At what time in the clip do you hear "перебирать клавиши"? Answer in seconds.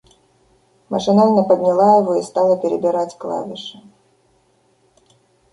2.57-3.79